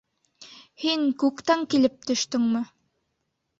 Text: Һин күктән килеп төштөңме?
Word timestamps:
Һин 0.83 1.03
күктән 1.25 1.63
килеп 1.75 2.01
төштөңме? 2.09 2.65